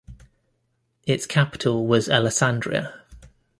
[1.05, 3.03] Its capital was Alessandria.